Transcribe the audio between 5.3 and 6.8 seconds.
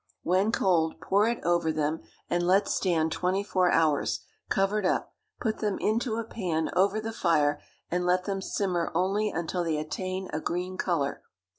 put them into a pan